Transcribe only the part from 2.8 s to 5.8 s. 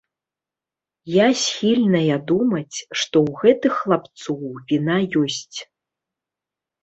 што ў гэтых хлапцоў віна ёсць.